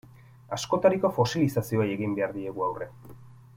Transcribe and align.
Askotariko 0.55 1.11
fosilizazioei 1.17 1.87
egin 1.99 2.17
behar 2.21 2.35
diegu 2.39 2.67
aurre. 2.71 2.89